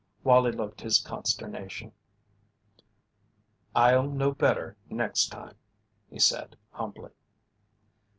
[0.23, 1.91] Wallie looked his consternation.
[3.75, 5.57] "I'll know better next time,"
[6.09, 7.11] he said, humbly.